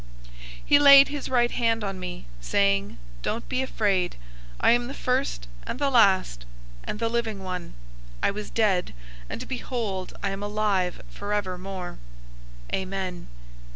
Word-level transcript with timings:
He 0.65 0.79
laid 0.79 1.09
his 1.09 1.29
right 1.29 1.51
hand 1.51 1.83
on 1.83 1.99
me, 1.99 2.25
saying, 2.39 2.97
"Don't 3.21 3.47
be 3.47 3.61
afraid. 3.61 4.15
I 4.59 4.71
am 4.71 4.87
the 4.87 4.95
first 4.95 5.47
and 5.67 5.77
the 5.77 5.91
last, 5.91 6.43
001:018 6.85 6.85
and 6.85 6.99
the 6.99 7.07
Living 7.09 7.43
one. 7.43 7.75
I 8.23 8.31
was 8.31 8.49
dead, 8.49 8.95
and 9.29 9.47
behold, 9.47 10.17
I 10.23 10.31
am 10.31 10.41
alive 10.41 11.01
forevermore. 11.11 11.99
Amen. 12.73 13.27